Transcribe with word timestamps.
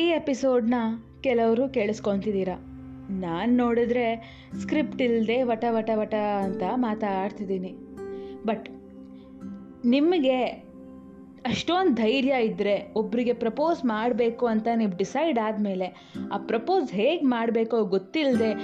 ಈ 0.00 0.02
ಎಪಿಸೋಡ್ನ 0.02 0.74
ಕೆಲವರು 1.20 1.68
ಕೇಳಿಸ್ಕೊತಿದ್ದೀರಾ? 1.68 2.56
ನಾನು 3.10 3.56
ನೋಡಿದ್ರೆ 3.56 4.04
ಸ್ಕ್ರಿಪ್ಟ್ 4.60 5.02
ಇಲ್ಲದೆ 5.02 5.42
ವಟ 5.42 5.64
ವಟ 5.70 5.90
ವಟ 5.94 6.14
ಅಂತ 6.14 6.62
ಮಾತಾಡ್ತಿದ್ದೀನಿ. 6.74 7.74
ಬಟ್ 8.46 8.68
ನಿಮಗೆ 9.84 10.42
ಅಷ್ಟೊಂದು 11.46 11.94
ಧೈರ್ಯ 11.94 12.34
ಇದ್ದರೆ 12.42 12.92
ಒಬ್ಬರಿಗೆ 12.94 13.32
ಪ್ರಪೋಸ್ 13.32 13.84
ಮಾಡಬೇಕು 13.84 14.46
ಅಂತ 14.46 14.68
ನೀವು 14.76 14.96
ಡಿಸೈಡ್ 14.96 15.38
ಆದಮೇಲೆ 15.38 16.18
ಆ 16.32 16.36
ಪ್ರಪೋಸ್ 16.36 16.92
ಹೇಗೆ 16.92 17.26
ಮಾಡಬೇಕೋ 17.26 17.84
ಗೊತ್ತಿಲ್ಲದೆ 17.84 18.54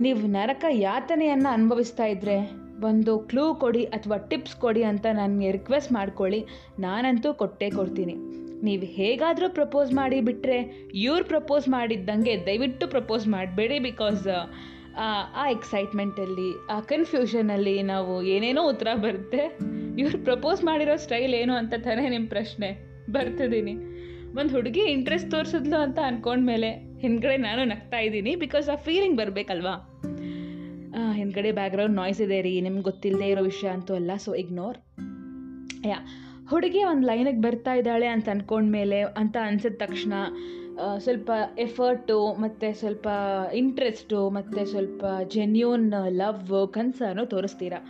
ನೀವು 0.00 0.18
ನರಕ 0.18 0.64
ಯಾತನೆಯನ್ನು 0.70 1.48
ಅನುಭವಿಸ್ತಾ 1.48 2.04
ಇದ್ದರೆ 2.04 2.50
ಒಂದು 2.84 3.18
ಕ್ಲೂ 3.18 3.54
ಕೊಡಿ 3.54 3.84
ಅಥವಾ 3.84 4.16
ಟಿಪ್ಸ್ 4.16 4.56
ಕೊಡಿ 4.56 4.82
ಅಂತ 4.82 5.06
ನನಗೆ 5.12 5.50
ರಿಕ್ವೆಸ್ಟ್ 5.50 5.92
ಮಾಡ್ಕೊಳ್ಳಿ. 5.92 6.46
ನಾನಂತೂ 6.78 7.34
ಕೊಟ್ಟೇ 7.34 7.70
ಕೊಡ್ತೀನಿ. 7.70 8.47
ನೀವು 8.62 8.82
ಹೇಗಾದರೂ 8.82 9.50
ಪ್ರಪೋಸ್ 9.50 9.92
ಮಾಡಿ 9.92 10.20
ಬಿಟ್ಟರೆ 10.20 10.88
ಇವ್ರು 10.94 11.24
ಪ್ರಪೋಸ್ 11.24 11.68
ಮಾಡಿದ್ದಂಗೆ 11.68 12.46
ದಯವಿಟ್ಟು 12.46 12.88
ಪ್ರಪೋಸ್ 12.88 13.28
ಮಾಡಬೇಡಿ 13.28 13.78
ಬಿಕಾಸ್ 13.78 14.28
ಆ 15.34 15.48
ಎಕ್ಸೈಟ್ಮೆಂಟಲ್ಲಿ 15.50 16.66
ಆ 16.70 16.80
ಕನ್ಫ್ಯೂಷನಲ್ಲಿ 16.80 17.82
ನಾವು 17.82 18.22
ಏನೇನೋ 18.22 18.62
ಉತ್ತರ 18.62 18.88
ಬರುತ್ತೆ. 18.94 19.58
ಇವ್ರು 19.98 20.24
ಪ್ರಪೋಸ್ 20.24 20.64
ಮಾಡಿರೋ 20.64 20.96
ಸ್ಟೈಲ್ 20.96 21.34
ಏನು 21.34 21.54
ಅಂತ 21.54 21.74
ತಾನೇ 21.74 22.08
ನಿಮ್ಮ 22.08 22.28
ಪ್ರಶ್ನೆ. 22.28 22.70
ಬರ್ತಿದ್ದೀನಿ 23.10 23.74
ಒಂದು 24.40 24.48
ಹುಡುಗಿ 24.48 24.80
ಇಂಟ್ರೆಸ್ಟ್ 24.80 25.30
ತೋರಿಸಿದ್ಲು 25.30 25.76
ಅಂತ 25.76 25.98
ಅಂದ್ಕೊಂಡ್ಮೇಲೆ 25.98 26.98
ಹಿಂದ್ಗಡೆ 27.00 27.36
ನಾನು 27.36 27.64
ನಗ್ತಾ 27.64 27.98
ಇದ್ದೀನಿ 27.98 28.36
ಬಿಕಾಸ್ 28.36 28.68
ಆ 28.68 28.76
ಫೀಲಿಂಗ್ 28.76 29.18
ಬರಬೇಕಲ್ವಾ? 29.18 29.74
ಹಿಂದ್ಗಡೆ 31.12 31.52
ಬ್ಯಾಕ್ಗ್ರೌಂಡ್ 31.52 31.96
ನಾಯ್ಸ್ 31.96 32.20
ಇದೆ 32.20 32.40
ರೀ, 32.40 32.60
ನಿಮ್ಗೆ 32.60 32.82
ಗೊತ್ತಿಲ್ಲದೆ 32.82 33.28
ಇರೋ 33.28 33.42
ವಿಷಯ 33.42 33.68
ಅಂತೂ 33.68 33.94
ಅಲ್ಲ 33.94 34.10
ಸೊ 34.16 34.34
ಇಗ್ನೋರ್ 34.34 34.78
ಯಾ 35.86 35.96
ಹುಡುಗಿ 36.50 36.80
ಒಂದು 36.84 37.04
ಲೈನಿಗೆ 37.06 37.40
ಬರ್ತಾ 37.40 37.72
ಇದ್ದಾಳೆ 37.74 38.06
ಅಂತ 38.06 38.28
ಅಂದ್ಕೊಂಡ್ಮೇಲೆ 38.28 38.98
ಅಂತ 39.20 39.36
ಅನ್ಸಿದ 39.46 39.76
ತಕ್ಷಣ 39.78 40.12
ಸ್ವಲ್ಪ 40.98 41.30
ಎಫರ್ಟು 41.58 42.16
ಮತ್ತು 42.34 42.68
ಸ್ವಲ್ಪ 42.78 43.08
ಇಂಟ್ರೆಸ್ಟು 43.54 44.18
ಮತ್ತು 44.30 44.60
ಸ್ವಲ್ಪ 44.70 45.04
ಜೆನ್ಯೂನ್ 45.34 45.86
ಲವ್ 46.20 46.68
ಕನ್ಸರ್ನು 46.76 47.24
ತೋರಿಸ್ತೀರಾ? 47.26 47.80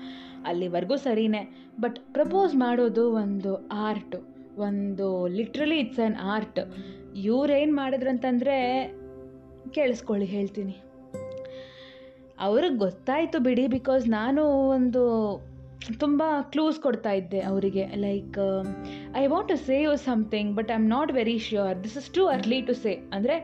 ಅಲ್ಲಿವರೆಗೂ 0.47 0.97
ಸರಿನೇ. 0.97 1.43
ಬಟ್ 1.81 1.99
ಪ್ರಪೋಸ್ 2.13 2.55
ಮಾಡೋದು 2.55 3.05
ಒಂದು 3.13 3.53
ಆರ್ಟು 3.89 4.19
ಒಂದು 4.69 5.09
ಲಿಟ್ರಲಿ 5.37 5.79
ಇಟ್ಸ್ 5.79 6.01
ಆ್ಯನ್ 6.01 6.17
ಆರ್ಟ್ 6.35 6.61
ಇವ್ರೇನು 7.27 7.75
ಮಾಡಿದ್ರಂತಂದರೆ 7.75 8.57
ಕೇಳಿಸ್ಕೊಳ್ಳಿ, 9.75 10.27
ಹೇಳ್ತೀನಿ. 10.27 10.75
ಅವ್ರಿಗೆ 12.47 12.77
ಗೊತ್ತಾಯಿತು 12.77 13.39
ಬಿಡಿ 13.39 13.67
ಬಿಕಾಸ್ 13.69 14.05
ನಾನು 14.09 14.43
ಒಂದು 14.77 15.03
ತುಂಬ 16.01 16.23
ಕ್ಲೂಸ್ 16.53 16.79
ಕೊಡ್ತಾ 16.81 17.13
ಇದ್ದೆ 17.13 17.41
ಅವರಿಗೆ. 17.41 17.87
Like 17.97 18.39
I 19.17 19.27
want 19.27 19.49
to 19.49 19.57
say 19.57 19.79
something 19.97 20.57
but 20.57 20.71
I 20.71 20.75
am 20.75 20.89
not 20.89 21.13
very 21.13 21.39
sure 21.39 21.85
this 21.85 21.97
is 21.97 22.11
too 22.11 22.27
early 22.27 22.63
to 22.63 22.75
say 22.75 22.95
ಅಂದರೆ 23.13 23.37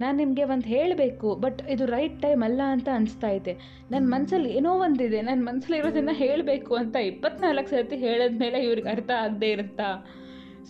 ನಾನು 0.00 0.16
ನಿಮಗೆ 0.16 0.44
ಒಂದು 0.44 0.66
ಹೇಳಬೇಕು 0.68 1.34
ಬಟ್ 1.34 1.62
ಇದು 1.70 1.86
ರೈಟ್ 1.86 2.22
ಟೈಮ್ 2.22 2.42
ಅಲ್ಲ 2.42 2.60
ಅಂತ 2.64 2.88
ಅನಿಸ್ತಾ 2.94 3.28
ಇದೆ. 3.28 3.52
ನನ್ನ 3.90 4.04
ಮನಸ್ಸಲ್ಲಿ 4.14 4.50
ಏನೋ 4.50 4.72
ಒಂದಿದೆ. 4.72 5.20
ನನ್ನ 5.22 5.40
ಮನಸ್ಸಲ್ಲಿ 5.48 5.78
ಇರೋದನ್ನು 5.78 6.14
ಹೇಳಬೇಕು 6.14 6.74
ಅಂತ 6.74 6.96
ಇಪ್ಪತ್ನಾಲ್ಕು 6.96 7.70
ಸರ್ತಿ 7.70 7.96
ಹೇಳಿದ್ಮೇಲೆ 7.96 8.64
ಇವ್ರಿಗೆ 8.64 8.88
ಅರ್ಥ 8.88 9.10
ಆಗದೆ 9.24 9.50
ಇರುತ್ತಾ? 9.50 9.88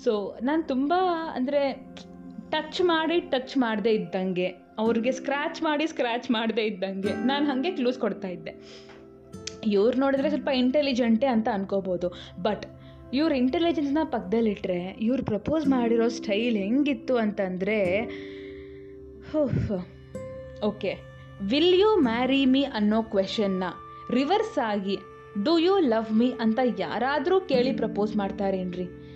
ಸೊ 0.05 0.39
ನಾನು 0.43 0.63
ತುಂಬ 0.63 0.93
ಅಂದರೆ 1.35 1.63
ಟಚ್ 2.51 2.81
ಮಾಡಿ 2.81 3.21
ಟಚ್ 3.21 3.57
ಮಾಡದೇ 3.59 3.91
ಇದ್ದಂಗೆ. 3.91 4.49
ಅವ್ರಿಗೆ 4.79 5.13
ಸ್ಕ್ರ್ಯಾಚ್ 5.13 5.63
ಮಾಡಿ 5.63 5.87
ಸ್ಕ್ರ್ಯಾಚ್ 5.87 6.31
ಮಾಡದೇ 6.31 6.63
ಇದ್ದಂಗೆ. 6.63 7.13
ನಾನು 7.27 7.47
ಹಾಗೆ 7.47 7.71
ಕ್ಲೂಸ್ 7.71 7.99
ಕೊಡ್ತಾ 7.99 8.29
ಇದ್ದೆ. 8.29 8.55
ಇವ್ರು 9.67 9.99
ನೋಡಿದ್ರೆ 9.99 10.29
ಸ್ವಲ್ಪ 10.29 10.49
ಇಂಟೆಲಿಜೆಂಟೇ 10.49 11.27
ಅಂತ 11.27 11.49
ಅನ್ಕೋಬೋದು. 11.53 12.09
ಬಟ್ 12.43 12.67
ಇವ್ರ 13.15 13.33
ಇಂಟೆಲಿಜೆನ್ಸ್ನ 13.33 13.99
ಪಕ್ಕದಲ್ಲಿಟ್ಟರೆ 14.05 14.97
ಇವ್ರು 15.01 15.25
ಪ್ರಪೋಸ್ 15.25 15.67
ಮಾಡಿರೋ 15.67 16.09
ಸ್ಟೈಲ್ 16.09 16.57
ಹೆಂಗಿತ್ತು 16.57 17.17
ಅಂತಂದರೆ 17.17 17.79
okay 20.63 20.95
will 21.43 21.81
you 21.81 21.97
marry 21.97 22.47
me 22.47 22.63
ಅನ್ನೋ 22.63 23.03
ಕ್ವೆಶನ್ನ 23.03 23.65
ರಿವರ್ಸ್ 24.11 24.59
ಆಗಿ 24.59 24.97
ಡೂ 25.45 25.59
ಯು 25.59 25.79
ಲವ್ 25.79 26.13
ಮೀ 26.15 26.33
ಅಂತ 26.41 26.59
ಯಾರಾದರೂ 26.79 27.41
ಕೇಳಿ 27.41 27.73
ಪ್ರಪೋಸ್ 27.73 28.17
ಮಾಡ್ತಾರೇನ್ರಿ? 28.17 29.08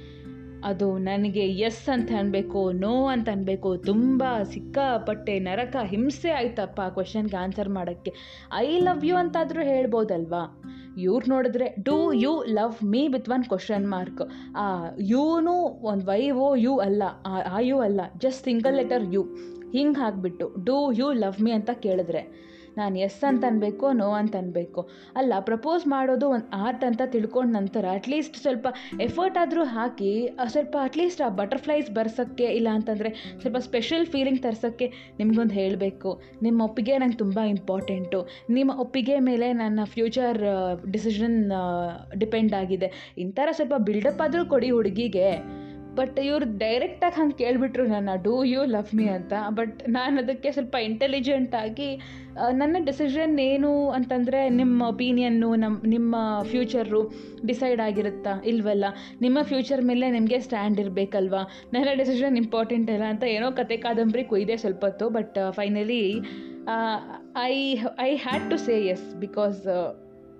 ಅದು 0.64 0.86
ನನಗೆ 0.98 1.44
ಎಸ್ 1.66 1.88
ಅಂತ 1.88 2.10
ಅನ್ಬೇಕು 2.18 2.60
ನೋ 2.82 2.92
ಅಂತ 3.06 3.28
ಅನ್ಬೇಕು, 3.32 3.70
ತುಂಬ 3.88 4.22
ಸಿಕ್ಕಾಪಟ್ಟೆ 4.52 5.34
ನರಕ, 5.38 5.76
ಹಿಂಸೆ 5.92 6.30
ಆಯ್ತಪ್ಪ 6.30 6.78
ಆ 6.80 6.88
ಕ್ವಶನ್ಗೆ 6.88 7.36
ಆನ್ಸರ್ 7.36 7.70
ಮಾಡೋಕ್ಕೆ. 7.78 8.12
ಐ 8.56 8.68
ಲವ್ 8.78 9.04
ಯು 9.04 9.16
ಅಂತಾದರೂ 9.16 9.62
ಹೇಳ್ಬೋದಲ್ವಾ? 9.72 10.42
ಇವ್ರು 10.98 11.26
ನೋಡಿದ್ರೆ 11.30 11.66
do 11.84 11.96
you 12.12 12.32
love 12.58 12.78
me 12.84 13.02
with 13.08 13.28
one 13.28 13.44
question 13.44 13.86
mark 13.88 14.22
ಆ 14.56 14.66
ಯೂನು 15.12 15.56
ಒಂದು 15.90 16.06
ವೈ 16.10 16.22
ಓ 16.46 16.48
ಯು 16.56 16.74
ಅಲ್ಲ, 16.76 17.02
ಆ 17.56 17.58
ಯು 17.60 17.78
ಅಲ್ಲ 17.78 18.00
ಜಸ್ಟ್ 18.18 18.44
ಸಿಂಗಲ್ 18.44 18.78
ಲೆಟರ್ 18.82 19.06
ಯು 19.14 19.24
ಹಿಂಗೆ 19.76 19.98
ಹಾಕ್ಬಿಟ್ಟು 20.00 20.48
ಡೂ 20.64 20.78
ಯು 20.92 21.08
ಲವ್ 21.12 21.38
ಮೀ 21.42 21.50
ಅಂತ 21.50 21.70
ಕೇಳಿದ್ರೆ. 21.86 22.22
ನಾನು 22.76 22.98
ಎಸ್ 22.98 23.24
ಅಂತ 23.24 23.44
ಅನ್ಬೇಕು 23.44 23.92
ನೋ 23.92 24.10
ಅಂತ 24.10 24.36
ಅನ್ಬೇಕು 24.36 24.88
ಅಲ್ಲ 25.16 25.32
ಪ್ರಪೋಸ್ 25.40 25.86
ಮಾಡೋದು 25.86 26.30
ಒಂದು 26.30 26.48
ಆರ್ಟ್ 26.50 26.84
ಅಂತ 26.84 27.02
ತಿಳ್ಕೊಂಡ 27.06 27.56
ನಂತರ 27.56 27.84
ಅಟ್ಲೀಸ್ಟ್ 27.92 28.36
ಸ್ವಲ್ಪ 28.36 28.68
ಎಫರ್ಟ್ 29.00 29.38
ಆದರೂ 29.38 29.64
ಹಾಕಿ 29.64 30.30
ಸ್ವಲ್ಪ 30.46 30.76
ಅಟ್ಲೀಸ್ಟ್ 30.82 31.22
ಆ 31.22 31.28
ಬಟರ್ಫ್ಲೈಸ್ 31.28 31.90
ಬರ್ಸೋಕ್ಕೆ 31.90 32.44
ಇಲ್ಲ 32.44 32.68
ಅಂತಂದರೆ 32.72 33.38
ಸ್ವಲ್ಪ 33.40 33.56
ಸ್ಪೆಷಲ್ 33.56 34.06
ಫೀಲಿಂಗ್ 34.06 34.42
ತರ್ಸೋಕ್ಕೆ 34.42 34.92
ನಿಮಗೊಂದು 35.18 35.54
ಹೇಳಬೇಕು. 35.54 36.22
ನಿಮ್ಮ 36.42 36.62
ಒಪ್ಪಿಗೆ 36.62 36.98
ನಂಗೆ 36.98 37.16
ತುಂಬ 37.16 37.38
ಇಂಪಾರ್ಟೆಂಟು 37.38 38.28
ನಿಮ್ಮ 38.50 38.80
ಒಪ್ಪಿಗೆ 38.80 39.18
ಮೇಲೆ 39.18 39.52
ನನ್ನ 39.52 39.80
ಫ್ಯೂಚರ್ 39.84 40.38
ಡಿಸಿಷನ್ 40.92 41.52
ಡಿಪೆಂಡ್ 42.18 42.54
ಆಗಿದೆ. 42.54 43.14
ಇಂಥರ 43.18 43.48
ಸ್ವಲ್ಪ 43.52 43.74
ಬಿಲ್ಡಪ್ 43.78 44.20
ಆದರೂ 44.20 44.46
ಕೊಡಿ 44.46 44.70
ಹುಡುಗಿಗೆ. 44.70 45.61
ಬಟ್ 45.98 46.19
ಇವ್ರು 46.26 46.47
ಡೈರೆಕ್ಟಾಗಿ 46.58 47.16
ಹಂಗೆ 47.20 47.36
ಕೇಳಿಬಿಟ್ರು 47.41 47.84
ನನ್ನ 47.86 48.10
ಡೂ 48.26 48.34
ಯು 48.50 48.60
ಲವ್ 48.75 48.91
ಮೀ 48.98 49.06
ಅಂತ. 49.19 49.32
ಬಟ್ 49.58 49.78
ನಾನು 49.88 50.14
ಅದಕ್ಕೆ 50.22 50.50
ಸ್ವಲ್ಪ 50.53 50.75
ಇಂಟೆಲಿಜೆಂಟಾಗಿ 50.88 51.88
ನನ್ನ 52.60 52.76
ಡಿಸಿಷನ್ 52.88 53.34
ಏನು 53.41 53.70
ಅಂತಂದರೆ 53.88 54.41
ನಿಮ್ಮ 54.60 54.82
ಒಪಿನಿಯನ್ನು 54.82 55.48
ನಮ್ಮ 55.64 55.78
ನಿಮ್ಮ 55.94 56.16
ಫ್ಯೂಚರು 56.50 57.02
ಡಿಸೈಡ್ 57.47 57.81
ಆಗಿರುತ್ತಾ 57.88 58.34
ಇಲ್ವಲ್ಲ? 58.52 58.86
ನಿಮ್ಮ 59.20 59.38
ಫ್ಯೂಚರ್ 59.42 59.82
ಮೇಲೆ 59.91 60.08
ನಿಮಗೆ 60.10 60.38
ಸ್ಟ್ಯಾಂಡ್ 60.47 60.81
ಇರಬೇಕಲ್ವಾ? 60.81 61.42
ನನ್ನ 61.75 61.88
ಡಿಸಿಷನ್ 62.02 62.36
ಇಂಪಾರ್ಟೆಂಟ್ 62.36 62.91
ಅಲ್ಲ 62.91 63.08
ಅಂತ 63.14 63.25
ಏನೋ 63.36 63.50
ಕತೆ 63.60 63.76
ಕಾದಂಬರಿ 63.76 64.25
ಕೊಯ್ದೆ 64.25 64.56
ಸ್ವಲ್ಪ 64.56 64.84
ಹೊತ್ತು. 64.84 65.08
But 65.19 65.38
finally 65.50 66.02
I 67.48 67.54
I 68.08 68.10
had 68.25 68.44
to 68.50 68.56
say 68.66 68.75
yes 68.94 69.06
because 69.25 69.61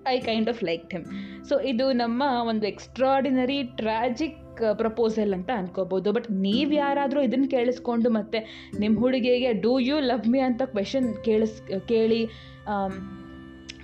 I 0.07 0.15
kind 0.19 0.49
of 0.49 0.61
like 0.63 0.85
him 0.91 1.05
so 1.49 1.55
ಇದು 1.71 1.85
ನಮ್ಮ 1.91 2.23
ಒಂದು 2.51 2.65
ಎಕ್ಸ್ಟ್ರಾಡಿನರಿ 2.67 3.59
ಟ್ರಾಜಿಕ್ 3.81 4.37
ಪ್ರಪೋಸಲ್ 4.81 5.33
ಅಂತ 5.33 5.49
ಅನ್ಕೋಬೋದು. 5.61 6.09
ಬಟ್ 6.17 6.27
ನೀವು 6.45 6.71
ಯಾರಾದರೂ 6.73 7.21
ಇದನ್ನು 7.21 7.49
ಕೇಳಿಸ್ಕೊಂಡು 7.49 8.09
ಮತ್ತು 8.09 8.39
ನಿಮ್ಮ 8.79 8.95
ಹುಡುಗಿಗೆ 8.99 9.51
ಡೂ 9.65 9.73
ಯು 9.79 9.97
ಲವ್ 10.09 10.27
ಮಿ 10.33 10.39
ಅಂತ 10.39 10.61
ಕ್ವೆಶನ್ 10.73 11.07
ಕೇಳಿಸ್ 11.27 11.55
ಕೇಳಿ 11.91 12.21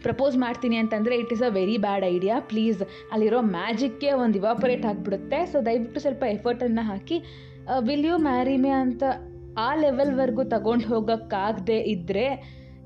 ಪ್ರಪೋಸ್ 0.03 0.35
ಮಾಡ್ತೀನಿ 0.37 0.75
ಅಂತಂದರೆ 0.75 1.15
it 1.21 1.31
is 1.33 1.41
a 1.41 1.51
very 1.59 1.77
bad 1.77 2.05
idea 2.05 2.39
please 2.51 2.81
ಅಲ್ಲಿರೋ 3.13 3.41
ಮ್ಯಾಜಿಕ್ಗೆ 3.55 4.11
ಒಂದು 4.23 4.37
ಇವಾಪರೇಟ್ 4.41 4.85
ಆಗಿಬಿಡುತ್ತೆ. 4.85 5.39
ಸೊ 5.51 5.57
ದಯವಿಟ್ಟು 5.65 5.99
ಸ್ವಲ್ಪ 5.99 6.23
ಎಫರ್ಟನ್ನು 6.35 6.85
ಹಾಕಿ 6.91 7.17
ವಿಲ್ 7.89 8.05
ಯು 8.05 8.17
ಮ್ಯಾರಿ 8.29 8.57
ಮೇ 8.57 8.69
ಅಂತ 8.69 9.03
ಆ 9.57 9.69
ಲೆವೆಲ್ವರೆಗೂ 9.75 10.43
ತಗೊಂಡು 10.43 10.87
ಹೋಗೋಕ್ಕಾಗದೆ 10.87 11.79
ಇದ್ದರೆ 11.93 12.25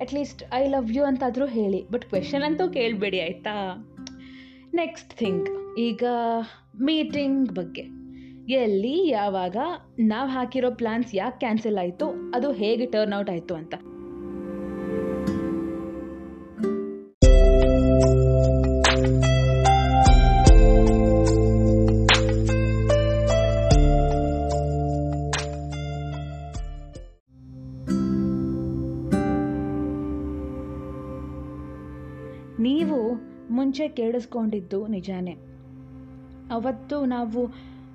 at least 0.03 0.43
I 0.53 0.61
love 0.67 0.91
you 0.97 1.03
ಅಂತಾದರೂ 1.03 1.45
ಹೇಳಿ. 1.45 1.81
ಬಟ್ 1.91 2.05
ಕ್ವೆಶನ್ 2.05 2.43
ಅಂತೂ 2.43 2.65
ಕೇಳಬೇಡಿ 2.77 3.19
ಆಯಿತಾ? 3.19 3.55
ನೆಕ್ಸ್ಟ್ 4.75 5.13
ಥಿಂಗ್ 5.13 5.75
ಈಗ 5.79 6.03
ಮೀಟಿಂಗ್ 6.81 7.51
ಬಗ್ಗೆ. 7.51 7.81
ಎಲ್ಲಿ, 8.53 9.09
ಯಾವಾಗ, 9.09 9.57
ನಾವು 9.99 10.29
ಹಾಕಿರೋ 10.29 10.71
ಪ್ಲಾನ್ಸ್ 10.71 11.15
ಯಾಕೆ 11.15 11.39
ಕ್ಯಾನ್ಸಲ್ 11.39 11.77
ಆಯಿತು, 11.77 12.31
ಅದು 12.35 12.51
ಹೇಗೆ 12.51 12.85
ಟರ್ನ್ 12.85 13.19
ಔಟ್ 13.19 13.29
ಆಯಿತು 13.29 13.55
ಅಂತ. 13.55 13.73
ಮುಂಚೆ 33.63 33.87
ಕೇಳಿಸ್ಕೊಂಡಿದ್ದು 33.87 34.87
ನಿಜಾನೇ. 34.87 35.31
ಅವತ್ತು 36.51 37.05
ನಾವು 37.05 37.47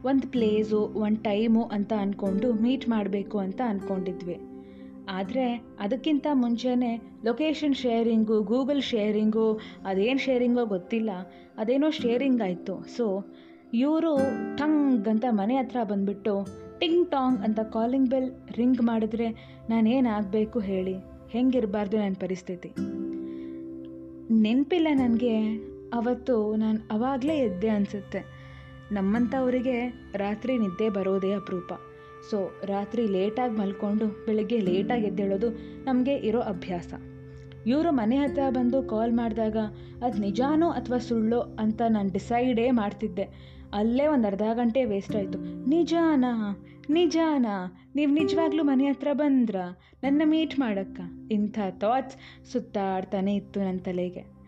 ಒಂದು 0.05 0.31
ಪ್ಲೇಸು, 0.31 0.79
ಒಂದು 0.79 1.23
ಟೈಮು 1.23 1.65
ಅಂತ 1.65 1.93
ಅಂದ್ಕೊಂಡು 1.93 2.53
ಮೀಟ್ 2.53 2.88
ಮಾಡಬೇಕು 2.88 3.38
ಅಂತ 3.38 3.61
ಅಂದ್ಕೊಂಡಿದ್ವಿ 3.65 4.38
ಆದರೆ 5.11 5.62
ಅದಕ್ಕಿಂತ 5.81 6.26
ಮುಂಚೆನೇ 6.32 7.00
ಲೊಕೇಶನ್ 7.25 7.75
ಶೇರಿಂಗು, 7.75 8.43
ಗೂಗಲ್ 8.43 8.82
ಶೇರಿಂಗು, 8.82 9.61
ಅದೇನು 9.85 10.19
ಶೇರಿಂಗೋ 10.19 10.67
ಗೊತ್ತಿಲ್ಲ, 10.67 11.11
ಅದೇನೋ 11.59 11.91
ಶೇರಿಂಗ್ 11.91 12.43
ಆಯಿತು. 12.43 12.97
ಸೊ, 12.97 13.25
ಇವರು 13.75 14.17
ಟಂಗ್ 14.56 15.09
ಅಂತ 15.09 15.25
ಮನೆ 15.31 15.56
ಹತ್ರ 15.56 15.76
ಬಂದುಬಿಟ್ಟು 15.85 16.47
ಟಿಂಗ್ 16.79 17.11
ಟಾಂಗ್ 17.11 17.41
ಅಂತ 17.41 17.61
ಕಾಲಿಂಗ್ 17.61 18.11
ಬೆಲ್ 18.11 18.31
ರಿಂಗ್ 18.56 18.82
ಮಾಡಿದ್ರೆ 18.82 19.29
ನಾನೇನಾಗಬೇಕು 19.71 20.61
ಹೇಳಿ? 20.61 20.94
ಹೆಂಗಿರಬಾರ್ದು 21.31 21.99
ನನ್ನ 21.99 22.14
ಪರಿಸ್ಥಿತಿ. 22.21 22.73
ನೆನಪಿಲ್ಲ 24.31 24.89
ನನಗೆ. 24.93 25.55
ಅವತ್ತು 25.95 26.57
ನಾನು 26.57 26.79
ಅವಾಗಲೇ 26.91 27.37
ಎದ್ದೆ 27.37 27.69
ಅನಿಸುತ್ತೆ. 27.69 28.39
ನಮ್ಮಂಥವರಿಗೆ 28.93 30.03
ರಾತ್ರಿ 30.17 30.59
ನಿದ್ದೆ 30.59 30.89
ಬರೋದೇ 30.89 31.33
ಅಪರೂಪ. 31.33 31.73
ಸೊ, 32.31 32.61
ರಾತ್ರಿ 32.65 33.07
ಲೇಟಾಗಿ 33.07 33.57
ಮಲ್ಕೊಂಡು 33.57 34.07
ಬೆಳಗ್ಗೆ 34.07 34.61
ಲೇಟಾಗಿ 34.61 35.07
ಎದ್ದೇಳೋದು 35.07 35.51
ನಮಗೆ 35.85 36.15
ಇರೋ 36.15 36.41
ಅಭ್ಯಾಸ. 36.41 36.95
ಇವರು 37.67 37.93
ಮನೆ 37.93 38.17
ಹತ್ರ 38.17 38.41
ಬಂದು 38.51 38.83
ಕಾಲ್ 38.83 39.13
ಮಾಡಿದಾಗ 39.13 39.57
ಅದು 40.03 40.19
ನಿಜಾನೋ 40.19 40.71
ಅಥವಾ 40.71 40.99
ಸುಳ್ಳೋ 40.99 41.41
ಅಂತ 41.41 41.83
ನಾನು 41.89 42.13
ಡಿಸೈಡೇ 42.13 42.71
ಮಾಡ್ತಿದ್ದೆ. 42.71 43.58
ಅಲ್ಲೇ 43.75 44.06
ಒಂದು 44.06 44.26
ಅರ್ಧ 44.26 44.43
ಗಂಟೆ 44.55 44.85
ವೇಸ್ಟ್ 44.85 45.17
ಆಯಿತು. 45.17 45.69
ನಿಜಾನಾ? 45.69 46.65
ನಿಜಾನಾ? 46.91 47.87
ನೀವು 47.94 48.12
ನಿಜವಾಗ್ಲೂ 48.12 48.65
ಮನೆ 48.65 48.87
ಹತ್ರ 48.87 49.09
ಬಂದ್ರ? 49.12 49.56
ನನ್ನ 50.03 50.23
ಮೀಟ್ 50.25 50.59
ಮಾಡಕ್ಕ? 50.59 51.00
ಇಂಥ 51.32 51.59
ಥಾಟ್ಸ್ 51.70 52.17
ಸುತ್ತಾಡ್ತಾನೆ 52.53 53.35
ಇತ್ತು 53.35 53.61
ನನ್ನ 53.61 53.79
ತಲೆಗೆ. 53.79 54.38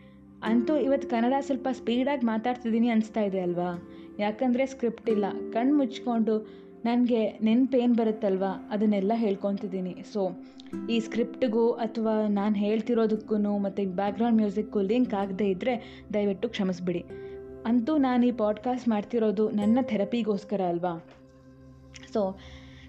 ಅಂತೂ 0.43 0.77
ಇವತ್ತು 0.77 1.09
ಕನ್ನಡ 1.09 1.33
ಸ್ವಲ್ಪ 1.41 1.69
ಸ್ಪೀಡಾಗಿ 1.73 2.27
ಮಾತಾಡ್ತಿದ್ದೀನಿ 2.27 2.89
ಅನಿಸ್ತಾ 2.89 3.21
ಇದೆ 3.21 3.41
ಅಲ್ವಾ? 3.41 3.89
ಯಾಕಂದರೆ 4.19 4.67
ಸ್ಕ್ರಿಪ್ಟ್ 4.67 5.11
ಇಲ್ಲ. 5.11 5.25
ಕಣ್ಣು 5.53 5.77
ಮುಚ್ಕೊಂಡು 5.77 6.39
ನನಗೆ 6.85 7.39
ನೆನಪೇನು 7.43 7.95
ಬರುತ್ತಲ್ವಾ? 7.95 8.69
ಅದನ್ನೆಲ್ಲ 8.71 9.13
ಹೇಳ್ಕೊತಿದ್ದೀನಿ 9.15 9.97
ಸೊ 10.13 10.31
ಈ 10.91 11.01
ಸ್ಕ್ರಿಪ್ಟ್ಗೂ 11.01 11.71
ಅಥವಾ 11.71 12.27
ನಾನು 12.29 12.55
ಹೇಳ್ತಿರೋದಕ್ಕೂ 12.55 13.37
ಮತ್ತು 13.37 13.97
ಬ್ಯಾಕ್ಗ್ರೌಂಡ್ 13.97 14.37
ಮ್ಯೂಸಿಕ್ಕು 14.37 14.81
ಲಿಂಕ್ 14.81 15.15
ಆಗದೇ 15.15 15.49
ಇದ್ದರೆ 15.49 16.05
ದಯವಿಟ್ಟು 16.15 16.49
ಕ್ಷಮಿಸ್ಬಿಡಿ. 16.49 17.05
ಅಂತೂ 17.67 17.97
ನಾನು 17.97 18.27
ಈ 18.27 18.33
ಪಾಡ್ಕಾಸ್ಟ್ 18.33 18.89
ಮಾಡ್ತಿರೋದು 18.89 19.51
ನನ್ನ 19.51 19.79
ಥೆರಪಿಗೋಸ್ಕರ 19.83 20.61
ಅಲ್ವಾ? 20.69 21.05
ಸೊ 22.13 22.39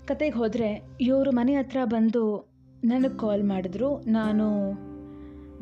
ಕತೆಗೆ 0.08 0.36
ಹೋದರೆ 0.36 0.84
ಇವರು 1.02 1.32
ಮನೆ 1.32 1.56
ಹತ್ರ 1.56 1.78
ಬಂದು 1.84 2.50
ನನಗೆ 2.84 3.18
ಕಾಲ್ 3.18 3.44
ಮಾಡಿದ್ರು. 3.44 4.00
ನಾನು 4.00 4.70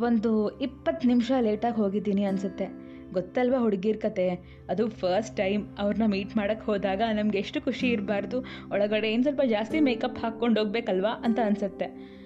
ಒಂದು 0.03 0.59
ಇಪ್ಪತ್ತು 0.59 1.07
ನಿಮಿಷ 1.07 1.31
ಲೇಟಾಗಿ 1.39 1.75
ಹೋಗಿದ್ದೀನಿ 1.75 2.23
ಅನಿಸುತ್ತೆ. 2.23 2.65
ಗೊತ್ತಲ್ವಾ 3.13 3.59
ಹುಡುಗಿರ 3.59 3.97
ಕತೆ? 3.97 4.29
ಅದು 4.69 4.89
ಫಸ್ಟ್ 4.89 5.37
ಟೈಮ್ 5.37 5.67
ಅವ್ರನ್ನ 5.79 6.05
ಮೀಟ್ 6.05 6.37
ಮಾಡೋಕ್ಕೆ 6.37 6.65
ಹೋದಾಗ 6.65 7.01
ನಮಗೆ 7.13 7.37
ಎಷ್ಟು 7.37 7.61
ಖುಷಿ 7.61 7.87
ಇರಬಾರ್ದು. 7.87 8.39
ಒಳಗಡೆ 8.71 9.13
ಏನು 9.13 9.23
ಸ್ವಲ್ಪ 9.23 9.41
ಜಾಸ್ತಿ 9.41 9.79
ಮೇಕಪ್ 9.79 10.19
ಹಾಕ್ಕೊಂಡು 10.19 10.59
ಹೋಗ್ಬೇಕಲ್ವಾ 10.59 11.09
ಅಂತ 11.09 11.39
ಅನಿಸುತ್ತೆ. 11.45 12.19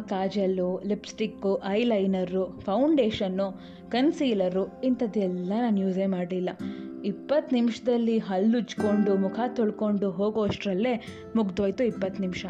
Kajal, 0.00 0.80
lipstick 0.86 1.62
eyeliner 1.68 2.60
foundation 2.60 3.46
concealer 3.90 4.80
ಇಂಥದ್ದೆಲ್ಲ 4.80 5.52
ನಾನು 5.60 5.80
ಯೂಸೇ 5.80 6.06
ಮಾಡಲಿಲ್ಲ. 6.06 6.50
ಇಪ್ಪತ್ತು 7.04 7.56
ನಿಮಿಷದಲ್ಲಿ 7.56 8.18
ಹಲ್ಲುಜ್ಕೊಂಡು 8.18 9.16
ಮುಖ 9.16 9.40
ತೊಳ್ಕೊಂಡು 9.46 10.10
ಹೋಗೋಷ್ಟರಲ್ಲೇ 10.10 10.94
ಮುಗ್ದೋಯ್ತು 11.36 11.84
ಇಪ್ಪತ್ತು 11.84 12.20
ನಿಮಿಷ. 12.20 12.46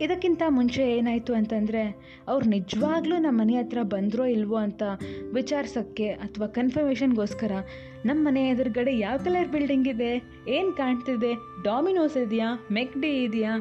ಇದಕ್ಕಿಂತ 0.00 0.42
ಮುಂಚೆ 0.48 0.82
ಏನಾಯಿತು 0.96 1.34
ಅಂತಂದರೆ, 1.34 1.82
ಅವ್ರು 2.28 2.46
ನಿಜವಾಗ್ಲೂ 2.48 3.16
ನಮ್ಮ 3.16 3.40
ಮನೆ 3.40 3.54
ಹತ್ರ 3.54 3.78
ಬಂದರೋ 3.82 4.24
ಇಲ್ವೋ 4.24 4.56
ಅಂತ 4.56 4.82
ವಿಚಾರಿಸೋಕ್ಕೆ 5.34 6.08
ಅಥವಾ 6.08 6.46
ಕನ್ಫರ್ಮೇಷನ್ಗೋಸ್ಕರ, 6.46 7.52
ನಮ್ಮ 8.04 8.26
ಮನೆ 8.26 8.48
ಎದುರುಗಡೆ 8.48 8.98
ಯಾವ 8.98 9.16
ಕಲರ್ 9.16 9.48
ಬಿಲ್ಡಿಂಗ್ 9.48 9.88
ಇದೆ? 9.88 10.12
ಏನು 10.48 10.72
ಕಾಣ್ತಿದೆ? 10.72 11.34
ಡಾಮಿನೋಸ್ 11.64 12.16
ಇದೆಯಾ? 12.16 12.66
ಮೆಕ್ಡಿ 12.70 13.22
ಇದೆಯಾ? 13.24 13.56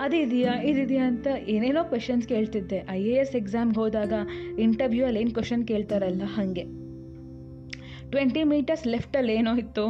ಅದಿದೆಯಾ, 0.00 0.52
ಇದಿದೆಯಾ 0.70 1.06
ಅಂತ 1.06 1.26
ಏನೇನೋ 1.46 1.84
ಕ್ವೆಶನ್ಸ್ 1.84 2.28
ಕೇಳ್ತಿದ್ದೆ. 2.28 2.78
ಐ 2.90 3.00
ಎ 3.02 3.14
ಎಸ್ 3.14 3.34
ಎಕ್ಸಾಮ್ಗೆ 3.36 3.78
ಹೋದಾಗ 3.80 4.12
ಇಂಟರ್ವ್ಯೂ 4.58 5.04
ಅಲ್ಲಿ 5.06 5.20
ಏನು 5.20 5.30
ಕ್ವಶನ್ 5.30 5.66
ಕೇಳ್ತಾರಲ್ಲ 5.66 6.22
ಹಾಗೆ. 6.36 6.64
ಟ್ವೆಂಟಿ 8.10 8.44
ಮೀಟರ್ಸ್ 8.44 8.86
ಲೆಫ್ಟಲ್ಲಿ 8.86 9.34
ಏನೋ 9.34 9.56
ಇತ್ತು 9.56 9.84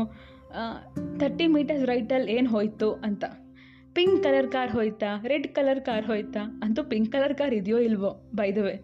ಥರ್ಟಿ 1.20 1.46
ಮೀಟರ್ಸ್ 1.46 1.84
ರೈಟಲ್ಲಿ 1.84 2.32
ಏನು 2.32 2.50
ಹೋಯ್ತು 2.50 2.92
ಅಂತ. 2.92 3.24
ಪಿಂಕ್ 3.94 4.22
ಕಲರ್ 4.22 4.48
ಕಾರ್ 4.50 4.70
ಹೋಯ್ತಾ 4.70 5.10
ರೆಡ್ 5.26 5.48
ಕಲರ್ 5.54 5.80
ಕಾರ್ 5.80 6.06
ಹೋಯ್ತಾ 6.06 6.42
ಅಂತೂ 6.62 6.82
ಪಿಂಕ್ 6.84 7.12
ಕಲರ್ 7.12 7.34
ಕಾರ್ 7.34 7.54
ಇದೆಯೋ 7.54 7.78
ಇಲ್ವೋ 7.78 8.10
ಬೈದವೆ 8.34 8.74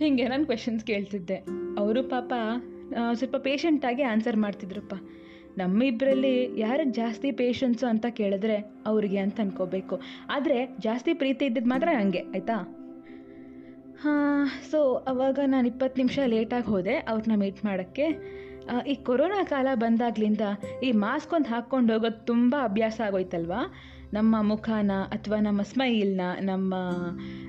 ಹೀಗೆ 0.00 0.28
ನಾನು 0.28 0.46
ಕ್ವೆಶನ್ಸ್ 0.46 0.84
ಕೇಳ್ತಿದ್ದೆ. 0.84 1.36
ಅವರು 1.78 2.02
ಪಾಪ 2.02 2.32
ಸ್ವಲ್ಪ 3.14 3.36
ಪೇಷಂಟಾಗಿ 3.36 4.02
ಆನ್ಸರ್ 4.02 4.36
ಮಾಡ್ತಿದ್ರಪ್ಪ. 4.36 4.94
ನಮ್ಮಿಬ್ಬರಲ್ಲಿ 5.60 6.34
ಯಾರಿಗೆ 6.62 6.92
ಜಾಸ್ತಿ 7.00 7.28
ಪೇಷನ್ಸು 7.40 7.86
ಅಂತ 7.92 8.06
ಕೇಳಿದ್ರೆ 8.18 8.56
ಅವ್ರಿಗೆ 8.90 9.18
ಅಂತ 9.26 9.38
ಅನ್ಕೋಬೇಕು. 9.44 9.96
ಆದರೆ 10.34 10.58
ಜಾಸ್ತಿ 10.86 11.12
ಪ್ರೀತಿ 11.22 11.46
ಇದ್ದಿದ್ದು 11.50 11.70
ಮಾತ್ರ 11.74 11.88
ಹಂಗೆ 12.00 12.22
ಆಯಿತಾ? 12.34 12.58
ಹಾಂ 14.02 14.42
ಸೊ 14.70 14.80
ಅವಾಗ 15.12 15.38
ನಾನು 15.46 15.66
ಇಪ್ಪತ್ತು 15.72 15.98
ನಿಮಿಷ 16.02 16.18
ಲೇಟಾಗಿ 16.34 16.68
ಹೋದೆ 16.74 16.96
ಅವ್ರನ್ನ 17.10 17.36
ಮೀಟ್ 17.42 17.62
ಮಾಡೋಕ್ಕೆ. 17.68 18.06
ಈ 18.92 18.94
ಕೊರೋನಾ 19.06 19.40
ಕಾಲ 19.44 19.68
ಬಂದಾಗ್ಲಿಂದ 19.74 20.44
ಈ 20.82 20.88
ಮಾಸ್ಕ್ 21.04 21.32
ಒಂದು 21.36 21.48
ಹಾಕ್ಕೊಂಡು 21.48 21.92
ಹೋಗೋದು 21.92 22.20
ತುಂಬ 22.24 22.54
ಅಭ್ಯಾಸ 22.62 23.00
ಆಗೋಯ್ತಲ್ವಾ? 23.06 23.60
ನಮ್ಮ 24.16 24.36
ಮುಖನ 24.50 24.92
ಅಥವಾ 25.16 25.38
ನಮ್ಮ 25.46 25.60
ಸ್ಮೈಲ್ನ 25.62 26.26
ನಮ್ಮ 26.40 26.74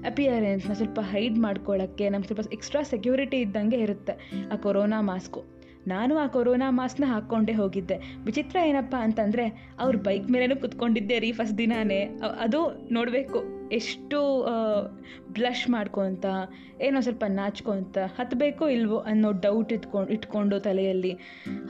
ಅಪಿಯರೆನ್ಸ್ನ 0.09 0.73
ಸ್ವಲ್ಪ 0.73 0.99
ಹೈಡ್ 1.11 1.37
ಮಾಡ್ಕೊಳ್ಳೋಕ್ಕೆ 1.37 2.05
ನಮ್ಗೆ 2.09 2.29
ಸ್ವಲ್ಪ 2.29 2.53
ಎಕ್ಸ್ಟ್ರಾ 2.57 2.81
ಸೆಕ್ಯೂರಿಟಿ 2.93 3.37
ಇದ್ದಂಗೆ 3.37 3.77
ಇರುತ್ತೆ 3.77 4.15
ಆ 4.53 4.57
ಕೊರೋನಾ 4.65 4.99
ಮಾಸ್ಕು 5.01 5.41
ನಾನು 5.87 6.17
ಆ 6.17 6.27
ಕೊರೋನಾ 6.27 6.71
ಮಾಸ್ಕ್ನ 6.71 7.03
ಹಾಕ್ಕೊಂಡೇ 7.07 7.53
ಹೋಗಿದ್ದೆ. 7.53 7.97
ವಿಚಿತ್ರ 8.25 8.57
ಏನಪ್ಪ 8.65 8.95
ಅಂತಂದರೆ 8.99 9.69
ಅವ್ರ 9.79 9.95
ಬೈಕ್ 9.95 10.31
ಮೇಲೇನೂ 10.31 10.55
ಕುತ್ಕೊಂಡಿದ್ದೆ 10.55 11.19
ರೀ 11.19 11.31
ಫಸ್ಟ್ 11.31 11.57
ದಿನಾನೇ. 11.57 11.99
ಅದು 12.39 12.87
ನೋಡಬೇಕು. 12.93 13.59
ಎಷ್ಟು 13.71 14.47
ಬ್ಲಷ್ 15.33 15.69
ಮಾಡ್ಕೊತ, 15.69 16.25
ಏನೋ 16.81 16.99
ಸ್ವಲ್ಪ 16.99 17.23
ನಾಚ್ಕೊಂತ 17.27 17.97
ಹತ್ತಬೇಕೋ 17.97 18.67
ಇಲ್ವೋ 18.67 18.97
ಅನ್ನೋ 18.97 19.31
ಡೌಟ್ 19.31 19.73
ಇಟ್ಕೊಂಡು 19.73 20.09
ಇಟ್ಕೊಂಡು 20.09 20.59
ತಲೆಯಲ್ಲಿ. 20.59 21.11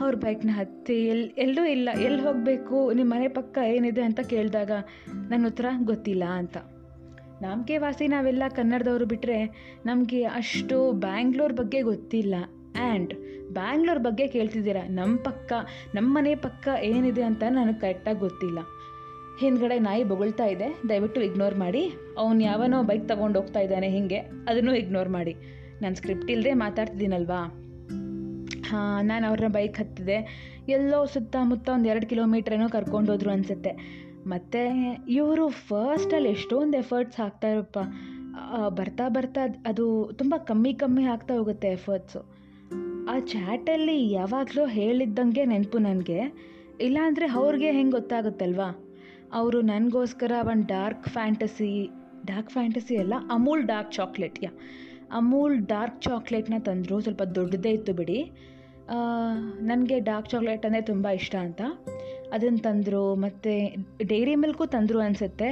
ಅವ್ರ 0.02 0.16
ಬೈಕ್ನ 0.16 0.50
ಹತ್ತಿ 0.54 0.94
ಎಲ್ಲಿ 0.94 1.34
ಎಲ್ಲೂ 1.38 1.66
ಇಲ್ಲ. 1.66 1.90
ಎಲ್ಲಿ 2.02 2.22
ಹೋಗಬೇಕು? 2.22 2.94
ನಿಮ್ಮ 2.94 3.14
ಮನೆ 3.14 3.28
ಪಕ್ಕ 3.28 3.58
ಏನಿದೆ 3.58 4.02
ಅಂತ 4.02 4.20
ಕೇಳಿದಾಗ 4.20 4.72
ನನ್ನ 5.30 5.48
ಉತ್ತರ 5.48 5.66
ಗೊತ್ತಿಲ್ಲ 5.84 6.24
ಅಂತ. 6.24 6.58
ನಮಗೆ 7.42 7.78
ವಾಸಿ 7.78 8.08
ನಾವೆಲ್ಲ 8.08 8.44
ಕನ್ನಡದವರು 8.56 9.06
ಬಿಟ್ಟರೆ 9.06 9.46
ನಮಗೆ 9.86 10.24
ಅಷ್ಟು 10.24 10.92
ಬ್ಯಾಂಗ್ಳೂರ್ 10.92 11.54
ಬಗ್ಗೆ 11.54 11.82
ಗೊತ್ತಿಲ್ಲ. 11.82 12.36
ಆ್ಯಂಡ್ 12.80 13.14
ಬ್ಯಾಂಗ್ಳೂರ್ 13.54 14.00
ಬಗ್ಗೆ 14.00 14.28
ಕೇಳ್ತಿದ್ದೀರಾ? 14.28 14.88
ನಮ್ಮ 14.88 15.18
ಪಕ್ಕ 15.18 15.54
ನಮ್ಮ 15.96 16.18
ಮನೆ 16.18 16.36
ಪಕ್ಕ 16.36 16.68
ಏನಿದೆ 16.82 17.22
ಅಂತ 17.22 17.44
ನನಗೆ 17.50 17.80
ಕರೆಕ್ಟಾಗಿ 17.80 18.20
ಗೊತ್ತಿಲ್ಲ. 18.20 18.60
ಹಿಂದ್ಗಡೆ 19.40 19.80
ನಾಯಿ 19.80 20.04
ಬೊಗಳ್ತಾ 20.04 20.46
ಇದೆ. 20.46 20.82
ದಯವಿಟ್ಟು 20.90 21.22
ಇಗ್ನೋರ್ 21.22 21.56
ಮಾಡಿ. 21.56 21.94
ಅವ್ನು 22.18 22.42
ಯಾವನೋ 22.42 22.84
ಬೈಕ್ 22.84 23.08
ತೊಗೊಂಡು 23.08 23.42
ಹೋಗ್ತಾ 23.42 23.60
ಇದ್ದಾನೆ 23.60 23.90
ಹಿಂಗೆ, 23.90 24.18
ಅದನ್ನು 24.18 24.76
ಇಗ್ನೋರ್ 24.76 25.10
ಮಾಡಿ. 25.10 25.34
ನಾನು 25.82 25.96
ಸ್ಕ್ರಿಪ್ಟ್ 25.96 26.32
ಇಲ್ಲದೆ 26.32 26.54
ಮಾತಾಡ್ತಿದ್ದೀನಲ್ವಾ? 26.54 27.42
ಹಾಂ, 28.68 29.06
ನಾನು 29.06 29.28
ಅವ್ರನ್ನ 29.28 29.54
ಬೈಕ್ 29.54 29.78
ಹತ್ತಿದೆ. 29.78 30.18
ಎಲ್ಲೋ 30.70 31.06
ಸುತ್ತಮುತ್ತ 31.06 31.70
ಒಂದು 31.70 31.90
ಎರಡು 31.90 32.08
ಕಿಲೋಮೀಟ್ರೇನೋ 32.08 32.70
ಕರ್ಕೊಂಡು 32.70 33.12
ಹೋದ್ರು 33.12 33.32
ಅನಿಸುತ್ತೆ. 33.32 33.72
ಮತ್ತು 34.28 34.62
ಇವರು 35.10 35.50
ಫಸ್ಟಲ್ಲಿ 35.50 36.30
ಎಷ್ಟೊಂದು 36.30 36.78
ಎಫರ್ಟ್ಸ್ 36.78 37.20
ಹಾಕ್ತಾರಪ್ಪ 37.20 37.78
ಬರ್ತಾ 38.70 39.10
ಬರ್ತಾ 39.10 39.42
ಅದು 39.66 40.12
ತುಂಬ 40.16 40.36
ಕಮ್ಮಿ 40.38 40.74
ಕಮ್ಮಿ 40.74 41.04
ಆಗ್ತಾ 41.04 41.34
ಹೋಗುತ್ತೆ 41.34 41.68
ಎಫರ್ಟ್ಸು 41.68 42.39
ಆ 43.10 43.16
ಚಾಟಲ್ಲಿ 43.34 43.98
ಯಾವಾಗಲೂ 44.12 44.64
ಹೇಳಿದ್ದಂಗೆ 44.78 45.44
ನೆನಪು 45.46 45.78
ನನಗೆ. 45.78 46.20
ಇಲ್ಲಾಂದರೆ 46.82 47.26
ಅವ್ರಿಗೆ 47.40 47.70
ಹೆಂಗೆ 47.72 47.92
ಗೊತ್ತಾಗುತ್ತಲ್ವಾ? 47.92 48.70
ಅವರು 49.34 49.58
ನನಗೋಸ್ಕರ 49.62 50.34
ಒಂದು 50.52 50.68
ಡಾರ್ಕ್ 50.68 51.08
ಫ್ಯಾಂಟಸಿ 51.08 51.72
ಡಾರ್ಕ್ 52.26 52.52
ಫ್ಯಾಂಟಸಿ 52.52 52.96
ಅಲ್ಲ, 52.98 53.16
Amul 53.32 53.64
dark 53.64 53.92
chocolate, 53.94 54.38
yeah. 54.44 54.52
Amul 55.12 55.56
dark 55.68 56.00
ಚಾಕ್ಲೇಟ್ನ 56.02 56.58
ತಂದರು, 56.66 56.96
ಸ್ವಲ್ಪ 57.02 57.24
ದೊಡ್ಡದೇ 57.38 57.72
ಇತ್ತು 57.72 57.94
ಬಿಡಿ. 57.94 58.20
ನನಗೆ 59.62 59.98
ಡಾರ್ಕ್ 60.00 60.30
ಚಾಕ್ಲೇಟ್ 60.30 60.64
ಅಂದರೆ 60.66 60.82
ತುಂಬ 60.82 61.08
ಇಷ್ಟ 61.20 61.36
ಅಂತ. 61.48 61.62
ಅದನ್ನು 62.34 62.60
ತಂದರು, 62.60 63.04
ಮತ್ತು 63.16 63.52
ಡೈರಿ 64.08 64.36
ಮಿಲ್ಕು 64.36 64.66
ತಂದರು 64.76 65.00
ಅನಿಸುತ್ತೆ. 65.00 65.50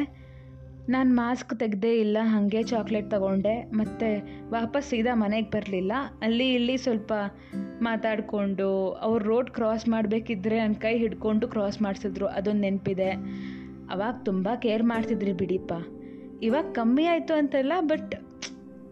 ನಾನು 0.90 1.16
ಮಾಸ್ಕ್ 1.16 1.60
ತೆಗೆದೇ 1.60 2.00
ಇಲ್ಲ, 2.00 2.18
ಹಾಗೆ 2.22 2.64
ಚಾಕ್ಲೇಟ್ 2.64 3.12
ತಗೊಂಡೆ. 3.12 3.72
ಮತ್ತು 3.72 4.08
ವಾಪಸ್ 4.52 4.90
ಸೀದಾ 4.90 5.16
ಮನೆಗೆ 5.16 5.50
ಬರಲಿಲ್ಲ. 5.50 5.92
ಅಲ್ಲಿ 6.22 6.54
ಇಲ್ಲಿ 6.54 6.78
ಸ್ವಲ್ಪ 6.78 7.14
ಮಾತಾಡಿಕೊಂಡು 7.82 8.92
ಅವ್ರು 8.92 9.26
ರೋಡ್ 9.26 9.52
ಕ್ರಾಸ್ 9.52 9.88
ಮಾಡಬೇಕಿದ್ರೆ 9.88 10.60
ನನ್ನ 10.60 10.74
ಕೈ 10.74 10.98
ಹಿಡ್ಕೊಂಡು 10.98 11.48
ಕ್ರಾಸ್ 11.48 11.82
ಮಾಡಿಸಿದ್ರು. 11.82 12.28
ಅದೊಂದು 12.28 12.62
ನೆನಪಿದೆ. 12.62 13.10
ಅವಾಗ 13.90 14.16
ತುಂಬ 14.26 14.50
ಕೇರ್ 14.62 14.84
ಮಾಡ್ತಿದ್ರಿ 14.84 15.34
ಬಿಡಿಪ್ಪ. 15.34 15.74
ಇವಾಗ 16.44 16.72
ಕಮ್ಮಿ 16.72 17.06
ಆಯಿತು 17.06 17.34
ಅಂತಲ್ಲ 17.34 17.74
ಬಟ್ 17.80 18.16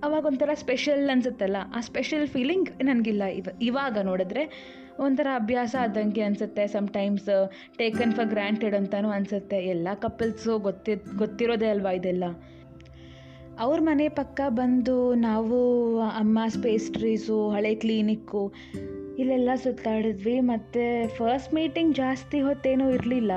ಅವಾಗ 0.03 0.25
ಒಂಥರ 0.25 0.49
ಸ್ಪೆಷಲ್ 0.53 1.09
ಅನಿಸುತ್ತಲ್ಲ. 1.09 1.57
ಆ 1.75 1.79
ಸ್ಪೆಷಲ್ 1.79 2.27
ಫೀಲಿಂಗ್ 2.27 2.69
ನನಗಿಲ್ಲ. 2.83 3.23
ಇವ 3.23 3.47
ಇವಾಗ 3.61 3.97
ನೋಡಿದ್ರೆ 4.03 4.75
ಒಂಥರ 4.99 5.27
ಅಭ್ಯಾಸ 5.35 5.75
ಆದಂಗೆ 5.79 6.21
ಅನಿಸುತ್ತೆ. 6.21 6.67
ಸಮ್ಟೈಮ್ಸ್ 6.67 7.51
ಟೇಕನ್ 7.77 8.11
ಫಾರ್ 8.11 8.27
ಗ್ರ್ಯಾಂಟೆಡ್ 8.27 8.75
ಅಂತಲೂ 8.75 9.09
ಅನಿಸುತ್ತೆ. 9.09 9.57
ಎಲ್ಲ 9.57 9.87
ಕಪಲ್ಸು 10.01 10.59
ಗೊತ್ತಿ, 10.59 10.95
ಗೊತ್ತಿರೋದೇ 11.17 11.65
ಅಲ್ವಾ 11.65 11.91
ಇದೆಲ್ಲ? 11.91 12.23
ಅವ್ರ 13.59 13.79
ಮನೆ 13.83 14.09
ಪಕ್ಕ 14.09 14.41
ಬಂದು 14.47 15.13
ನಾವು, 15.13 15.99
ಅಮ್ಮ 16.01 16.39
ಸ್ಪೇಸ್ಟ್ರೀಸು 16.47 17.49
ಹಳೆ 17.49 17.75
ಕ್ಲಿನಿಕ್ಕು 17.75 18.53
ಇಲ್ಲೆಲ್ಲ 19.19 19.49
ಸುತ್ತಾಡಿದ್ವಿ. 19.55 20.39
ಮತ್ತು 20.39 21.09
ಫಸ್ಟ್ 21.09 21.53
ಮೀಟಿಂಗ್ 21.53 21.95
ಜಾಸ್ತಿ 21.95 22.41
ಹೊತ್ತೇನೂ 22.41 22.89
ಇರಲಿಲ್ಲ. 22.89 23.31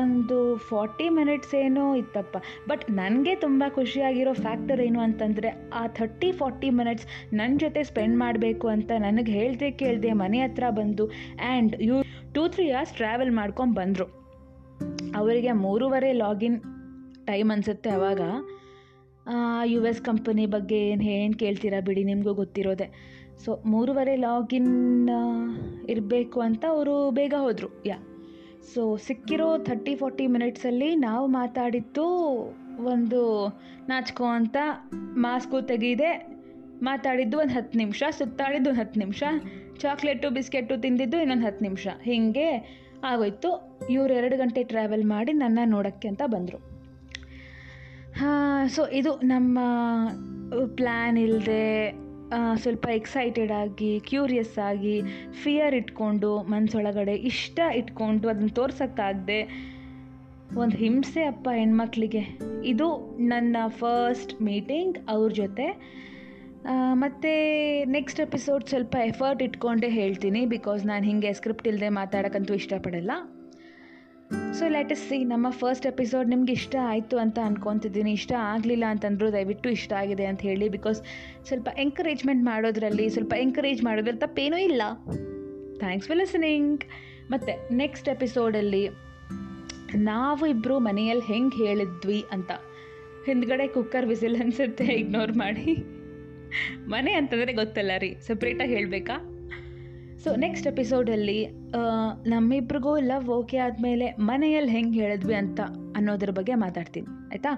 ಒಂದು 0.00 0.36
ಫಾರ್ಟಿ 0.68 1.06
ಮಿನಿಟ್ಸ್ 1.08 1.54
ಏನೋ 1.54 1.84
ಇತ್ತಪ್ಪ. 1.94 2.36
ಬಟ್ 2.68 2.84
ನನಗೆ 2.90 3.34
ತುಂಬ 3.34 3.64
ಖುಷಿಯಾಗಿರೋ 3.68 4.32
ಫ್ಯಾಕ್ಟರ್ 4.32 4.80
ಏನು 4.80 5.00
ಅಂತಂದರೆ 5.00 5.50
ಆ 5.74 5.82
ಥರ್ಟಿ 5.98 6.32
ಫಾರ್ಟಿ 6.32 6.70
ಮಿನಿಟ್ಸ್ 6.70 7.06
ನನ್ನ 7.34 7.58
ಜೊತೆ 7.58 7.82
ಸ್ಪೆಂಡ್ 7.82 8.18
ಮಾಡಬೇಕು 8.18 8.68
ಅಂತ 8.68 8.90
ನನಗೆ 8.98 9.32
ಹೇಳ್ದೆ 9.32 9.70
ಕೇಳಿದೆ 9.70 10.12
ಮನೆ 10.12 10.40
ಹತ್ರ 10.40 10.64
ಬಂದು 10.70 11.06
and 11.08 11.74
you 11.82 11.96
two 12.34 12.48
three 12.48 12.66
hours 12.70 12.92
travel 12.92 13.32
ಮಾಡ್ಕೊಂಡು 13.32 13.74
ಬಂದರು. 13.74 14.06
ಅವರಿಗೆ 15.16 15.52
ಮೂರುವರೆ 15.52 16.12
ಲಾಗಿನ್ 16.12 16.58
ಟೈಮ್ 17.26 17.50
ಅನಿಸುತ್ತೆ 17.50 17.90
ಅವಾಗ. 17.90 18.20
ಯು 19.64 19.80
ಎಸ್ 19.86 20.00
ಕಂಪನಿ 20.00 20.46
ಬಗ್ಗೆ 20.46 20.78
ಏನು 20.90 21.02
ಏನು 21.02 21.34
ಕೇಳ್ತೀರಾ 21.38 21.80
ಬಿಡಿ, 21.80 22.04
ನಿಮಗೂ 22.04 22.34
ಗೊತ್ತಿರೋದೆ. 22.34 22.86
ಸೊ 23.44 23.50
ಮೂರುವರೆ 23.66 24.16
ಲಾಗಿನ್ 24.16 24.72
ಇರಬೇಕು 25.88 26.40
ಅಂತ 26.40 26.64
ಅವರು 26.68 27.10
ಬೇಗ 27.10 27.34
ಹೋದರು. 27.38 27.68
ಯಾ 27.86 27.96
ಸೊ 28.62 28.96
ಸಿಕ್ಕಿರೋ 28.96 29.58
ಥರ್ಟಿ 29.58 29.94
ಫೋರ್ಟಿ 29.96 30.26
ಮಿನಿಟ್ಸಲ್ಲಿ 30.26 30.96
ನಾವು 30.96 31.26
ಮಾತಾಡಿದ್ದು 31.26 32.04
ಒಂದು 32.84 33.48
ನಾಚ್ಕೋ 33.88 34.24
ಅಂತ 34.24 34.56
ಮಾಸ್ಕು 34.96 35.62
ತೆಗೀದೆ 35.62 36.40
ಮಾತಾಡಿದ್ದು 36.82 37.38
ಒಂದು 37.38 37.52
ಹತ್ತು 37.52 37.78
ನಿಮಿಷ, 37.78 38.02
ಸುತ್ತಾಡಿದ್ದು 38.10 38.70
ಒಂದು 38.70 38.80
ಹತ್ತು 38.80 39.00
ನಿಮಿಷ 39.00 39.22
ಚಾಕ್ಲೇಟು 39.78 40.30
ಬಿಸ್ಕೆಟು 40.30 40.80
ತಿಂದಿದ್ದು 40.80 41.20
ಇನ್ನೊಂದು 41.20 41.46
ಹತ್ತು 41.46 41.64
ನಿಮಿಷ. 41.64 41.86
ಹೀಗೆ 42.02 42.80
ಆಗೋಯ್ತು. 43.04 43.78
ಇವರು 43.90 44.14
ಎರಡು 44.14 44.36
ಗಂಟೆ 44.36 44.62
ಟ್ರಾವೆಲ್ 44.62 45.04
ಮಾಡಿ 45.04 45.32
ನನ್ನ 45.32 45.58
ನೋಡೋಕ್ಕೆ 45.64 46.08
ಅಂತ 46.08 46.22
ಬಂದರು. 46.26 46.58
ಹಾಂ 48.16 48.68
ಸೊ 48.68 48.86
ಇದು 48.86 49.16
ನಮ್ಮ 49.16 49.58
ಪ್ಲ್ಯಾನ್ 50.76 51.18
ಇಲ್ಲದೆ 51.18 51.90
ಸ್ವಲ್ಪ 52.54 52.86
ಎಕ್ಸೈಟೆಡ್ 52.94 53.52
ಆಗಿ 53.52 54.00
ಕ್ಯೂರಿಯಸ್ 54.00 54.58
ಆಗಿ 54.58 55.02
ಫಿಯರ್ 55.42 55.74
ಇಟ್ಕೊಂಡು 55.74 56.42
ಮನಸ್ಸೊಳಗಡೆ 56.42 57.14
ಇಷ್ಟ 57.14 57.60
ಇಟ್ಕೊಂಡು 57.76 58.28
ಅದನ್ನು 58.28 58.48
ತೋರ್ಸೋಕ್ಕಾಗದೆ 58.48 59.70
ಒಂದು 60.56 60.76
ಹಿಂಸೆ 60.76 61.22
ಅಪ್ಪ 61.22 61.48
ಹೆಣ್ಮಕ್ಳಿಗೆ. 61.52 62.22
ಇದು 62.64 63.18
ನನ್ನ 63.28 63.56
ಫಸ್ಟ್ 63.68 64.42
ಮೀಟಿಂಗ್ 64.42 64.98
ಅವ್ರ 65.08 65.30
ಜೊತೆ. 65.32 65.66
ಮತ್ತು 66.92 67.30
ನೆಕ್ಸ್ಟ್ 67.90 68.20
ಎಪಿಸೋಡ್ 68.20 68.66
ಸ್ವಲ್ಪ 68.66 68.96
ಎಫರ್ಟ್ 69.04 69.42
ಇಟ್ಕೊಂಡೇ 69.42 69.88
ಹೇಳ್ತೀನಿ 69.88 70.46
ಬಿಕಾಸ್ 70.46 70.86
ನಾನು 70.86 71.04
ಹೀಗೆ 71.04 71.32
ಸ್ಕ್ರಿಪ್ಟ್ 71.32 71.68
ಇಲ್ಲದೆ 71.68 71.88
ಮಾತಾಡೋಕ್ಕಂತೂ 71.88 72.54
ಇಷ್ಟಪಡಲ್ಲ. 72.54 73.10
ಸೊ 74.30 74.68
ಲೆಟಸ್ 74.68 75.08
ಸಿ 75.08 75.24
ನಮ್ಮ 75.24 75.50
ಫಸ್ಟ್ 75.50 75.86
ಎಪಿಸೋಡ್ 75.86 76.28
ನಿಮ್ಗೆ 76.28 76.52
ಇಷ್ಟ 76.52 76.76
ಆಯಿತು 76.82 77.18
ಅಂತ 77.18 77.38
ಅನ್ಕೊತಿದ್ದೀನಿ. 77.44 78.12
ಇಷ್ಟ 78.12 78.32
ಆಗಲಿಲ್ಲ 78.32 78.84
ಅಂತಂದರೂ 78.88 79.32
ದಯವಿಟ್ಟು 79.32 79.70
ಇಷ್ಟ 79.70 79.92
ಆಗಿದೆ 79.92 80.24
ಅಂತ 80.24 80.40
ಹೇಳಿ 80.40 80.68
ಬಿಕಾಸ್ 80.68 81.02
ಸ್ವಲ್ಪ 81.44 81.68
ಎಂಕರೇಜ್ಮೆಂಟ್ 81.78 82.44
ಮಾಡೋದ್ರಲ್ಲಿ, 82.44 83.08
ಸ್ವಲ್ಪ 83.08 83.34
ಎಂಕರೇಜ್ 83.38 83.84
ಮಾಡೋದ್ರಲ್ಲಿ 83.84 84.20
ತಪ್ಪೇನೂ 84.20 84.56
ಇಲ್ಲ. 84.56 84.82
ಥ್ಯಾಂಕ್ಸ್ 85.78 86.08
ಫಾರ್ 86.08 86.18
ಲಿಸನಿಂಗ್ 86.18 86.84
ಮತ್ತು 87.30 87.74
ನೆಕ್ಸ್ಟ್ 87.74 88.08
ಎಪಿಸೋಡಲ್ಲಿ 88.08 88.88
ನಾವು 89.94 90.46
ಇಬ್ಬರು 90.46 90.78
ಮನೆಯಲ್ಲಿ 90.78 91.32
ಹೆಂಗೆ 91.32 91.66
ಹೇಳಿದ್ವಿ 91.66 92.24
ಅಂತ. 92.32 92.50
ಹಿಂದ್ಗಡೆ 93.26 93.66
ಕುಕ್ಕರ್ 93.66 94.06
ವಿಸಿಲ್ 94.06 94.36
ಅನ್ಸುತ್ತೆ 94.36 94.84
ಇಗ್ನೋರ್ 94.84 95.32
ಮಾಡಿ. 95.32 95.74
ಮನೆ 96.88 97.12
ಅಂತಂದರೆ 97.12 97.52
ಗೊತ್ತಲ್ಲ 97.52 97.90
ರೀ. 97.98 98.14
ಸಪ್ರೇಟಾಗಿ 98.20 98.74
ಹೇಳಬೇಕಾ? 98.74 99.39
ಸೊ 100.24 100.30
ನೆಕ್ಸ್ಟ್ 100.42 100.66
ಎಪಿಸೋಡಲ್ಲಿ 100.70 101.38
ನಮ್ಮಿಬ್ರಿಗೂ 102.32 102.92
ಲವ್ 103.10 103.28
ಓಕೆ 103.36 103.58
ಆದಮೇಲೆ 103.66 104.06
ಮನೆಯಲ್ಲಿ 104.30 104.72
ಹೆಂಗೆ 104.76 104.98
ಹೇಳಿದ್ವಿ 105.02 105.36
ಅಂತ 105.42 105.60
ಅನ್ನೋದ್ರ 105.98 106.32
ಬಗ್ಗೆ 106.38 106.54
ಮಾತಾಡ್ತೀನಿ, 106.64 107.08
ಆಯಿತಾ? 107.32 107.52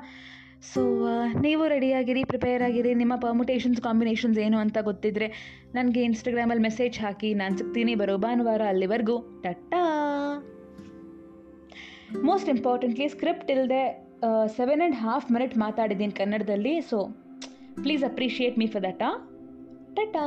ಸೊ 0.73 0.81
ನೀವು 1.45 1.63
ರೆಡಿಯಾಗಿರಿ 1.73 2.23
ಪ್ರಿಪೇರ್ 2.33 2.63
ಆಗಿರಿ. 2.67 2.91
ನಿಮ್ಮ 3.01 3.15
ಪರ್ಮುಟೇಷನ್ಸ್ 3.25 3.81
ಕಾಂಬಿನೇಷನ್ಸ್ 3.87 4.39
ಏನು 4.45 4.59
ಅಂತ 4.65 4.79
ಗೊತ್ತಿದ್ರೆ 4.91 5.29
ನನಗೆ 5.77 6.03
ಇನ್ಸ್ಟಾಗ್ರಾಮಲ್ಲಿ 6.09 6.65
ಮೆಸೇಜ್ 6.69 6.99
ಹಾಕಿ. 7.05 7.31
ನಾನು 7.41 7.57
ಸಿಗ್ತೀನಿ 7.61 7.95
ಬರೋ 8.03 8.17
ಭಾನುವಾರ 8.27 8.63
ಅಲ್ಲಿವರೆಗೂ. 8.73 9.17
ಟಟ್ಟಾ 9.47 9.83
ಮೋಸ್ಟ್ 12.29 12.51
ಇಂಪಾರ್ಟೆಂಟ್ಲಿ 12.55 13.09
ಸ್ಕ್ರಿಪ್ಟ್ 13.17 13.53
ಇಲ್ಲದೆ 13.57 13.83
ಸೆವೆನ್ 14.59 14.83
ಆ್ಯಂಡ್ 14.83 14.99
ಹಾಫ್ 15.05 15.29
ಮಿನಿಟ್ 15.37 15.57
ಮಾತಾಡಿದ್ದೀನಿ 15.67 16.17
ಕನ್ನಡದಲ್ಲಿ. 16.23 16.75
So 16.91 16.99
please 17.85 18.05
appreciate 18.11 18.59
me 18.63 18.69
for 18.75 18.87
that 18.89 19.11
tata! 19.99 20.27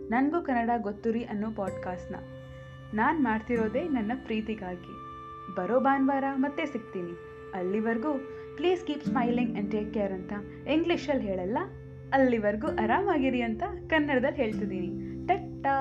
ನನಗೂ 0.11 0.39
ಕನ್ನಡ 0.41 0.69
ಗೊತ್ತುರಿ 0.77 1.23
ಅನ್ನೋ 1.23 1.49
ಪಾಡ್ಕಾಸ್ಟ್ನ 1.51 2.15
ನಾನು 2.93 3.19
ಮಾಡ್ತಿರೋದೇ 3.23 3.83
ನನ್ನ 3.89 4.11
ಪ್ರೀತಿಗಾಗಿ. 4.25 4.93
ಬರೋ 5.55 5.79
ಭಾನುವಾರ 5.79 6.23
ಮತ್ತೆ 6.35 6.65
ಸಿಗ್ತೀನಿ. 6.65 7.13
ಅಲ್ಲಿವರೆಗೂ 7.53 8.11
please 8.55 8.85
keep 8.85 9.05
smiling 9.05 9.53
and 9.53 9.71
take 9.71 9.93
care 9.93 10.11
ಅಂತ 10.11 10.33
ಇಂಗ್ಲೀಷಲ್ಲಿ 10.67 11.27
ಹೇಳಲ್ಲ, 11.27 11.57
ಅಲ್ಲಿವರೆಗೂ 12.13 12.67
ಆರಾಮಾಗಿರಿ 12.67 13.41
ಅಂತ 13.41 13.63
ಕನ್ನಡದಲ್ಲಿ 13.89 14.37
ಹೇಳ್ತಿದ್ದೀನಿ. 14.37 14.91
ಟಟ್ಟಾ. 15.27 15.75